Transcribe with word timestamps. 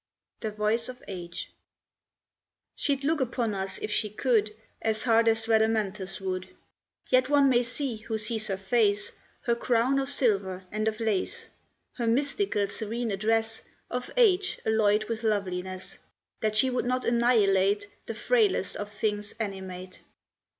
The 0.39 0.49
Voice 0.49 0.89
of 0.89 1.03
Age 1.07 1.51
She'd 2.73 3.03
look 3.03 3.21
upon 3.21 3.53
us, 3.53 3.77
if 3.77 3.91
she 3.91 4.09
could, 4.09 4.55
As 4.81 5.03
hard 5.03 5.27
as 5.27 5.45
Rhadamanthus 5.45 6.19
would; 6.19 6.49
Yet 7.11 7.29
one 7.29 7.49
may 7.49 7.61
see, 7.61 7.97
who 7.97 8.17
sees 8.17 8.47
her 8.47 8.57
face, 8.57 9.11
Her 9.41 9.53
crown 9.53 9.99
of 9.99 10.09
silver 10.09 10.65
and 10.71 10.87
of 10.87 10.99
lace, 11.01 11.49
Her 11.97 12.07
mystical 12.07 12.67
serene 12.67 13.11
address 13.11 13.61
Of 13.91 14.09
age 14.17 14.59
alloyed 14.65 15.03
with 15.03 15.21
loveliness, 15.21 15.99
That 16.39 16.55
she 16.55 16.71
would 16.71 16.85
not 16.85 17.05
annihilate 17.05 17.87
The 18.07 18.15
frailest 18.15 18.77
of 18.77 18.89
things 18.91 19.35
animate. 19.39 19.99